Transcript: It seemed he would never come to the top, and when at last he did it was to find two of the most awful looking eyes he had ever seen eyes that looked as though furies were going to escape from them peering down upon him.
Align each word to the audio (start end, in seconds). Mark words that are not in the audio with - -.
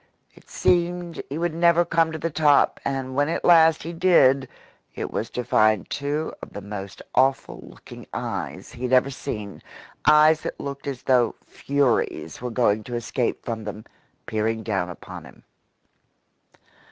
It 0.33 0.49
seemed 0.49 1.21
he 1.29 1.37
would 1.37 1.53
never 1.53 1.85
come 1.85 2.11
to 2.11 2.17
the 2.17 2.31
top, 2.31 2.79
and 2.83 3.13
when 3.13 3.29
at 3.29 3.45
last 3.45 3.83
he 3.83 3.93
did 3.93 4.49
it 4.95 5.11
was 5.11 5.29
to 5.29 5.43
find 5.43 5.87
two 5.91 6.33
of 6.41 6.53
the 6.53 6.61
most 6.61 7.03
awful 7.13 7.59
looking 7.61 8.07
eyes 8.11 8.71
he 8.71 8.81
had 8.81 8.93
ever 8.93 9.11
seen 9.11 9.61
eyes 10.07 10.41
that 10.41 10.59
looked 10.59 10.87
as 10.87 11.03
though 11.03 11.35
furies 11.45 12.41
were 12.41 12.49
going 12.49 12.83
to 12.85 12.95
escape 12.95 13.45
from 13.45 13.63
them 13.63 13.85
peering 14.25 14.63
down 14.63 14.89
upon 14.89 15.23
him. 15.23 15.43